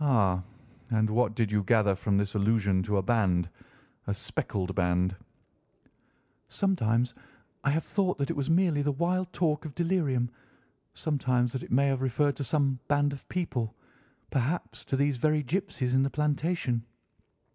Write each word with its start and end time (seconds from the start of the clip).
"Ah, 0.00 0.42
and 0.90 1.08
what 1.08 1.34
did 1.34 1.50
you 1.50 1.62
gather 1.64 1.94
from 1.94 2.18
this 2.18 2.34
allusion 2.34 2.82
to 2.82 2.98
a 2.98 3.02
band—a 3.02 4.12
speckled 4.12 4.74
band?" 4.74 5.16
"Sometimes 6.50 7.14
I 7.64 7.70
have 7.70 7.82
thought 7.84 8.18
that 8.18 8.28
it 8.28 8.36
was 8.36 8.50
merely 8.50 8.82
the 8.82 8.92
wild 8.92 9.32
talk 9.32 9.64
of 9.64 9.74
delirium, 9.74 10.28
sometimes 10.92 11.54
that 11.54 11.62
it 11.62 11.72
may 11.72 11.86
have 11.86 12.02
referred 12.02 12.36
to 12.36 12.44
some 12.44 12.80
band 12.86 13.14
of 13.14 13.26
people, 13.30 13.74
perhaps 14.30 14.84
to 14.84 14.94
these 14.94 15.16
very 15.16 15.42
gipsies 15.42 15.94
in 15.94 16.02
the 16.02 16.10
plantation. 16.10 16.84